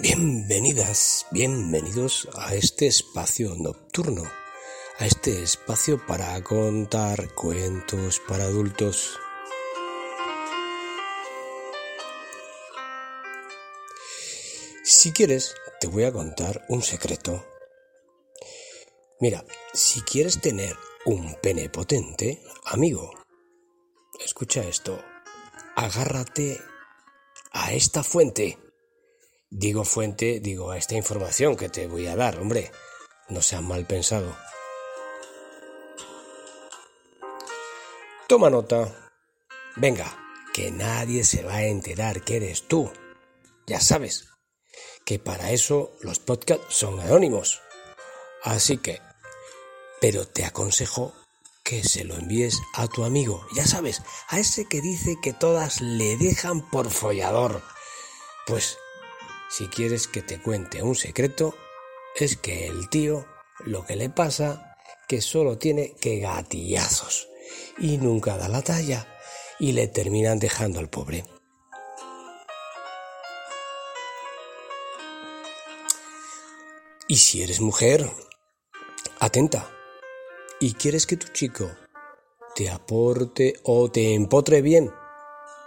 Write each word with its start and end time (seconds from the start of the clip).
Bienvenidas, 0.00 1.26
bienvenidos 1.32 2.26
a 2.34 2.54
este 2.54 2.86
espacio 2.86 3.54
nocturno, 3.54 4.22
a 4.98 5.04
este 5.04 5.42
espacio 5.42 6.04
para 6.06 6.42
contar 6.42 7.34
cuentos 7.34 8.18
para 8.26 8.44
adultos. 8.44 9.18
Si 14.82 15.12
quieres, 15.12 15.54
te 15.78 15.88
voy 15.88 16.04
a 16.04 16.12
contar 16.12 16.64
un 16.70 16.82
secreto. 16.82 17.44
Mira, 19.20 19.44
si 19.74 20.00
quieres 20.00 20.40
tener 20.40 20.74
un 21.04 21.36
pene 21.42 21.68
potente, 21.68 22.42
amigo, 22.64 23.10
escucha 24.24 24.62
esto, 24.62 24.98
agárrate 25.76 26.58
a 27.52 27.74
esta 27.74 28.02
fuente. 28.02 28.61
Digo 29.54 29.84
fuente, 29.84 30.40
digo 30.40 30.70
a 30.70 30.78
esta 30.78 30.94
información 30.94 31.56
que 31.56 31.68
te 31.68 31.86
voy 31.86 32.06
a 32.06 32.16
dar, 32.16 32.38
hombre, 32.38 32.72
no 33.28 33.42
seas 33.42 33.60
mal 33.60 33.86
pensado. 33.86 34.34
Toma 38.26 38.48
nota. 38.48 39.12
Venga, 39.76 40.16
que 40.54 40.70
nadie 40.70 41.22
se 41.22 41.42
va 41.42 41.56
a 41.56 41.66
enterar 41.66 42.24
que 42.24 42.36
eres 42.36 42.66
tú. 42.66 42.90
Ya 43.66 43.78
sabes, 43.78 44.24
que 45.04 45.18
para 45.18 45.50
eso 45.50 45.92
los 46.00 46.18
podcasts 46.18 46.74
son 46.74 46.98
anónimos. 47.00 47.60
Así 48.42 48.78
que, 48.78 49.02
pero 50.00 50.26
te 50.26 50.46
aconsejo 50.46 51.12
que 51.62 51.84
se 51.84 52.04
lo 52.04 52.14
envíes 52.14 52.58
a 52.72 52.88
tu 52.88 53.04
amigo, 53.04 53.46
ya 53.54 53.66
sabes, 53.66 54.00
a 54.28 54.38
ese 54.38 54.66
que 54.66 54.80
dice 54.80 55.16
que 55.22 55.34
todas 55.34 55.82
le 55.82 56.16
dejan 56.16 56.70
por 56.70 56.90
follador. 56.90 57.62
Pues, 58.46 58.78
si 59.52 59.68
quieres 59.68 60.08
que 60.08 60.22
te 60.22 60.40
cuente 60.40 60.82
un 60.82 60.94
secreto, 60.94 61.54
es 62.16 62.38
que 62.38 62.66
el 62.66 62.88
tío 62.88 63.26
lo 63.66 63.84
que 63.84 63.96
le 63.96 64.08
pasa 64.08 64.78
que 65.06 65.20
solo 65.20 65.58
tiene 65.58 65.92
que 66.00 66.20
gatillazos 66.20 67.28
y 67.78 67.98
nunca 67.98 68.38
da 68.38 68.48
la 68.48 68.62
talla 68.62 69.06
y 69.58 69.72
le 69.72 69.88
terminan 69.88 70.38
dejando 70.38 70.80
al 70.80 70.88
pobre. 70.88 71.24
Y 77.06 77.16
si 77.16 77.42
eres 77.42 77.60
mujer, 77.60 78.08
atenta, 79.18 79.70
y 80.60 80.72
quieres 80.72 81.06
que 81.06 81.18
tu 81.18 81.28
chico 81.28 81.70
te 82.54 82.70
aporte 82.70 83.60
o 83.64 83.90
te 83.90 84.14
empotre 84.14 84.62
bien, 84.62 84.90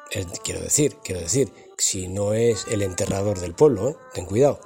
eh, 0.09 0.25
quiero 0.43 0.61
decir, 0.61 0.97
quiero 1.03 1.21
decir, 1.21 1.64
si 1.77 2.07
no 2.07 2.33
es 2.33 2.65
el 2.67 2.81
enterrador 2.81 3.39
del 3.39 3.53
pueblo, 3.53 3.89
¿eh? 3.89 3.97
ten 4.13 4.25
cuidado, 4.25 4.59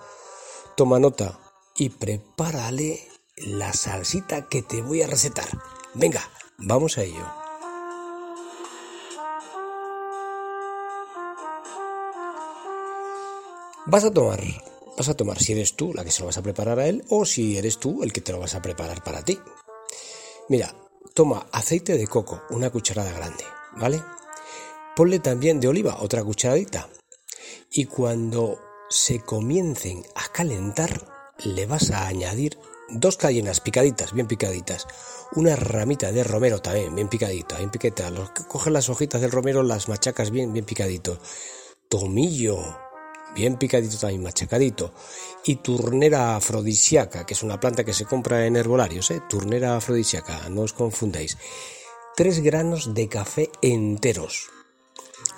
toma 0.75 0.99
nota 0.99 1.39
y 1.75 1.89
prepárale 1.89 3.07
la 3.37 3.73
salsita 3.73 4.47
que 4.47 4.61
te 4.61 4.81
voy 4.81 5.01
a 5.01 5.07
recetar. 5.07 5.47
Venga, 5.93 6.29
vamos 6.57 6.97
a 6.97 7.03
ello. 7.03 7.25
Vas 13.85 14.03
a 14.03 14.11
tomar 14.11 14.39
vas 14.99 15.07
a 15.07 15.15
tomar 15.15 15.39
si 15.39 15.53
eres 15.53 15.77
tú 15.77 15.93
la 15.93 16.03
que 16.03 16.11
se 16.11 16.19
lo 16.19 16.25
vas 16.25 16.37
a 16.37 16.43
preparar 16.43 16.77
a 16.77 16.85
él 16.85 17.05
o 17.07 17.23
si 17.23 17.57
eres 17.57 17.77
tú 17.77 18.03
el 18.03 18.11
que 18.11 18.19
te 18.19 18.33
lo 18.33 18.39
vas 18.39 18.53
a 18.53 18.61
preparar 18.61 19.01
para 19.01 19.23
ti. 19.23 19.39
Mira, 20.49 20.75
toma 21.13 21.47
aceite 21.53 21.97
de 21.97 22.05
coco, 22.05 22.41
una 22.49 22.69
cucharada 22.69 23.13
grande, 23.13 23.45
¿vale? 23.77 24.03
Ponle 24.97 25.19
también 25.19 25.61
de 25.61 25.69
oliva 25.69 25.99
otra 26.01 26.21
cucharadita. 26.21 26.89
Y 27.71 27.85
cuando 27.85 28.59
se 28.89 29.19
comiencen 29.19 30.03
a 30.15 30.27
calentar, 30.29 31.05
le 31.43 31.65
vas 31.67 31.91
a 31.91 32.07
añadir 32.07 32.57
dos 32.89 33.17
cayenas 33.17 33.59
picaditas, 33.59 34.13
bien 34.13 34.27
picaditas, 34.27 34.87
una 35.35 35.55
ramita 35.55 36.11
de 36.11 36.23
romero 36.23 36.59
también, 36.59 36.95
bien 36.95 37.07
picadita, 37.07 37.57
bien 37.57 37.69
piqueta. 37.69 38.11
Coges 38.47 38.73
las 38.73 38.89
hojitas 38.89 39.21
del 39.21 39.31
romero, 39.31 39.61
las 39.61 39.87
machacas 39.87 40.31
bien, 40.31 40.51
bien 40.51 40.65
picadito. 40.65 41.19
Tomillo, 41.87 42.57
bien 43.35 43.57
picadito 43.57 43.97
también, 43.97 44.23
machacadito. 44.23 44.93
Y 45.45 45.57
turnera 45.57 46.35
afrodisíaca, 46.35 47.25
que 47.25 47.35
es 47.35 47.43
una 47.43 47.59
planta 47.59 47.83
que 47.83 47.93
se 47.93 48.05
compra 48.05 48.47
en 48.47 48.55
herbolarios, 48.55 49.11
¿eh? 49.11 49.21
Turnera 49.29 49.75
afrodisíaca, 49.75 50.49
no 50.49 50.61
os 50.61 50.73
confundáis. 50.73 51.37
Tres 52.15 52.39
granos 52.41 52.95
de 52.95 53.07
café 53.07 53.51
enteros. 53.61 54.49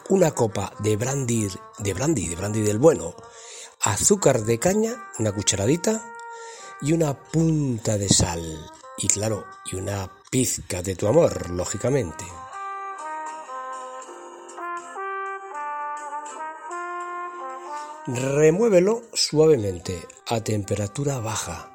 Una 0.10 0.32
copa 0.32 0.74
de 0.80 0.98
brandy, 0.98 1.48
de 1.80 1.94
brandy, 1.94 2.28
de 2.28 2.36
brandy 2.36 2.62
del 2.62 2.80
bueno. 2.80 3.16
Azúcar 3.82 4.44
de 4.44 4.60
caña, 4.60 5.10
una 5.20 5.32
cucharadita. 5.32 6.04
Y 6.82 6.94
una 6.94 7.14
punta 7.14 7.98
de 7.98 8.10
sal. 8.10 8.70
Y 8.98 9.08
claro, 9.08 9.46
y 9.72 9.76
una 9.76 10.12
pizca 10.30 10.82
de 10.82 10.96
tu 10.96 11.08
amor, 11.08 11.50
lógicamente. 11.52 12.26
Remuévelo 18.08 19.04
suavemente 19.14 20.08
a 20.28 20.42
temperatura 20.42 21.20
baja 21.20 21.72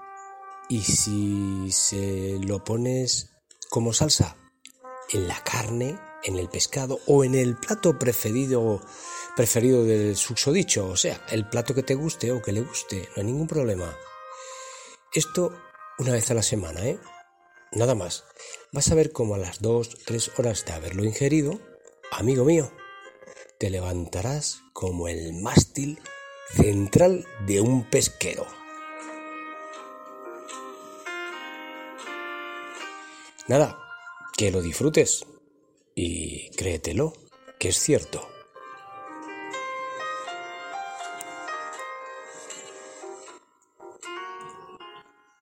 y 0.68 0.82
si 0.82 1.70
se 1.70 2.38
lo 2.42 2.64
pones 2.64 3.30
como 3.70 3.92
salsa 3.92 4.36
en 5.10 5.28
la 5.28 5.40
carne, 5.44 5.96
en 6.26 6.38
el 6.38 6.48
pescado 6.48 7.00
o 7.06 7.24
en 7.24 7.34
el 7.34 7.56
plato 7.56 7.98
preferido 7.98 8.82
preferido 9.36 9.84
del 9.84 10.16
susodicho, 10.16 10.88
o 10.88 10.96
sea, 10.96 11.22
el 11.30 11.46
plato 11.46 11.74
que 11.74 11.82
te 11.82 11.94
guste 11.94 12.32
o 12.32 12.40
que 12.40 12.52
le 12.52 12.62
guste, 12.62 13.08
no 13.14 13.20
hay 13.20 13.24
ningún 13.24 13.46
problema. 13.46 13.94
Esto 15.12 15.52
una 15.98 16.12
vez 16.12 16.30
a 16.30 16.34
la 16.34 16.42
semana, 16.42 16.86
¿eh? 16.86 16.98
Nada 17.72 17.94
más. 17.94 18.24
Vas 18.72 18.90
a 18.90 18.94
ver 18.94 19.12
cómo 19.12 19.34
a 19.34 19.38
las 19.38 19.60
2, 19.60 20.04
3 20.06 20.38
horas 20.38 20.64
de 20.64 20.72
haberlo 20.72 21.04
ingerido, 21.04 21.60
amigo 22.10 22.46
mío, 22.46 22.72
te 23.58 23.68
levantarás 23.68 24.62
como 24.72 25.06
el 25.06 25.34
mástil 25.34 26.00
central 26.54 27.26
de 27.46 27.60
un 27.60 27.84
pesquero. 27.90 28.46
Nada, 33.48 33.78
que 34.36 34.50
lo 34.50 34.62
disfrutes 34.62 35.26
y 35.96 36.50
créetelo, 36.50 37.14
que 37.58 37.70
es 37.70 37.78
cierto. 37.78 38.35